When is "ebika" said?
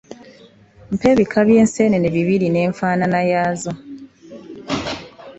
1.13-1.39